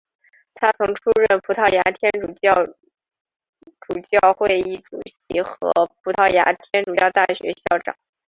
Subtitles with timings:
[0.55, 2.55] 他曾出任葡萄牙天主教
[3.81, 5.59] 主教会议主席和
[6.01, 7.95] 葡萄牙天主教大学校长。